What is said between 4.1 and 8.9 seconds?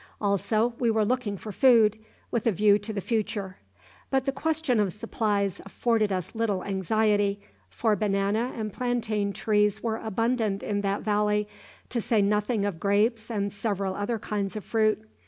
the question of supplies afforded us little anxiety, for banana and